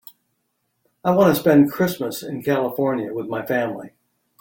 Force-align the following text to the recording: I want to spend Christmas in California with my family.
I 1.05 1.11
want 1.11 1.31
to 1.31 1.39
spend 1.39 1.71
Christmas 1.71 2.23
in 2.23 2.41
California 2.41 3.13
with 3.13 3.27
my 3.27 3.45
family. 3.45 3.91